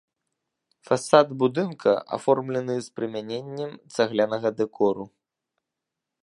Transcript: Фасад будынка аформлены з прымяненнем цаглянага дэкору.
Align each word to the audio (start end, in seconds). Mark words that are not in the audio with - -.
Фасад 0.87 1.27
будынка 1.43 1.91
аформлены 2.17 2.75
з 2.87 2.95
прымяненнем 2.97 3.71
цаглянага 3.99 4.49
дэкору. 4.63 5.05